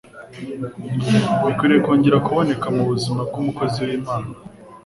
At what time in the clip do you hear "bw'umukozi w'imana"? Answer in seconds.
3.29-4.31